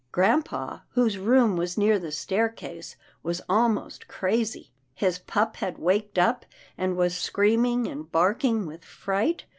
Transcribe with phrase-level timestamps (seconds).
[0.11, 4.71] Grampa, whose room was near the staircase, was almost crazy.
[4.95, 6.43] His pup had waked up,
[6.75, 9.45] and was screaming and barking with fright.